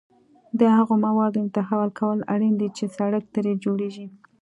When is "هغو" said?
0.75-0.95